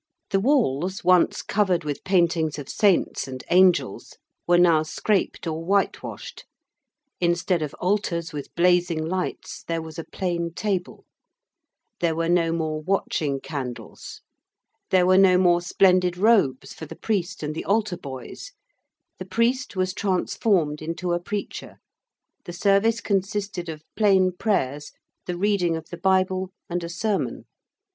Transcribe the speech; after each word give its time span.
The 0.31 0.39
walls, 0.39 1.03
once 1.03 1.43
covered 1.43 1.83
with 1.83 2.03
paintings 2.03 2.57
of 2.57 2.67
saints 2.67 3.27
and 3.27 3.43
angels, 3.51 4.17
were 4.47 4.57
now 4.57 4.81
scraped 4.81 5.45
or 5.45 5.63
whitewashed: 5.63 6.43
instead 7.19 7.61
of 7.61 7.75
altars 7.79 8.33
with 8.33 8.49
blazing 8.55 9.05
lights, 9.05 9.63
there 9.67 9.79
was 9.83 9.99
a 9.99 10.03
plain 10.03 10.55
table: 10.55 11.05
there 11.99 12.15
were 12.15 12.29
no 12.29 12.51
more 12.51 12.81
watching 12.81 13.39
candles: 13.41 14.21
there 14.89 15.05
were 15.05 15.19
no 15.19 15.37
more 15.37 15.61
splendid 15.61 16.17
robes 16.17 16.73
for 16.73 16.87
the 16.87 16.95
priest 16.95 17.43
and 17.43 17.53
the 17.53 17.65
altar 17.65 17.95
boys: 17.95 18.53
the 19.19 19.23
priest 19.25 19.75
was 19.75 19.93
transformed 19.93 20.81
into 20.81 21.13
a 21.13 21.19
preacher: 21.19 21.77
the 22.45 22.53
service 22.53 23.01
consisted 23.01 23.69
of 23.69 23.83
plain 23.95 24.31
prayers, 24.31 24.93
the 25.27 25.37
reading 25.37 25.77
of 25.77 25.89
the 25.89 25.97
Bible, 25.97 26.49
and 26.67 26.83
a 26.83 26.89
sermon. 26.89 27.45